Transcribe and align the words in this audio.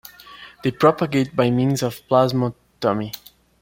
They 0.63 0.71
propagate 0.71 1.35
by 1.35 1.51
means 1.51 1.83
of 1.83 2.01
plasmotomy. 2.09 3.13